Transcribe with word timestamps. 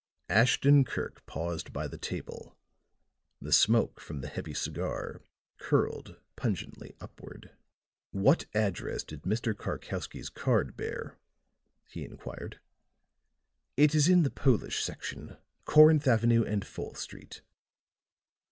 Ashton 0.29 0.83
Kirk 0.83 1.23
paused 1.27 1.71
by 1.71 1.87
the 1.87 1.99
table; 1.99 2.57
the 3.39 3.51
smoke 3.53 3.99
from 4.01 4.21
the 4.21 4.27
heavy 4.29 4.55
cigar 4.55 5.21
curled 5.59 6.15
pungently 6.35 6.95
upward. 6.99 7.51
"What 8.09 8.47
address 8.55 9.03
did 9.03 9.21
Mr. 9.25 9.53
Karkowsky's 9.55 10.29
card 10.31 10.75
bear?" 10.75 11.19
he 11.87 12.03
inquired. 12.03 12.59
"It 13.77 13.93
is 13.93 14.09
in 14.09 14.23
the 14.23 14.31
Polish 14.31 14.83
section. 14.83 15.37
Corinth 15.65 16.07
Avenue 16.07 16.43
and 16.43 16.65
Fourth 16.65 16.97
Street." 16.97 17.43